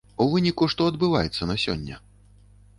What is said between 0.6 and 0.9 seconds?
што